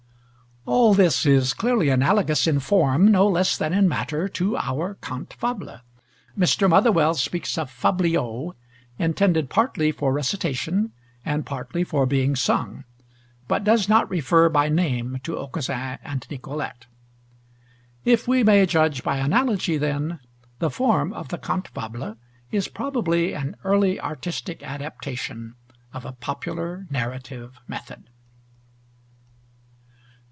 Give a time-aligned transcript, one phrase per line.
[0.67, 5.33] All this is clearly analogous in form no less than in matter to our cante
[5.33, 5.79] fable.
[6.37, 6.69] Mr.
[6.69, 8.53] Motherwell speaks of fabliaux,
[8.99, 10.91] intended partly for recitation,
[11.25, 12.83] and partly for being sung;
[13.47, 16.85] but does not refer by name to Aucassin and Nicolete.
[18.05, 20.19] If we may judge by analogy, then,
[20.59, 22.17] the form of the cante fable
[22.51, 25.55] is probably an early artistic adaptation
[25.91, 28.03] of a popular narrative method.